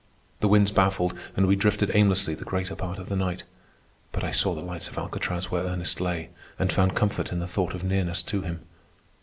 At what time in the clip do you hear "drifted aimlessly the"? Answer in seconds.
1.55-2.43